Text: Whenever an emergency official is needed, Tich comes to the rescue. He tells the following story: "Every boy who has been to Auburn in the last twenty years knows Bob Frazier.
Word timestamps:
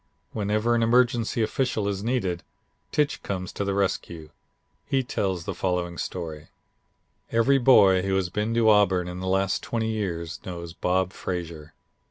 Whenever 0.33 0.73
an 0.73 0.81
emergency 0.81 1.43
official 1.43 1.87
is 1.87 2.03
needed, 2.03 2.41
Tich 2.91 3.21
comes 3.21 3.51
to 3.53 3.63
the 3.63 3.75
rescue. 3.75 4.31
He 4.87 5.03
tells 5.03 5.45
the 5.45 5.53
following 5.53 5.99
story: 5.99 6.47
"Every 7.31 7.59
boy 7.59 8.01
who 8.01 8.15
has 8.15 8.29
been 8.29 8.51
to 8.55 8.67
Auburn 8.67 9.07
in 9.07 9.19
the 9.19 9.27
last 9.27 9.61
twenty 9.61 9.91
years 9.91 10.39
knows 10.43 10.73
Bob 10.73 11.13
Frazier. 11.13 11.75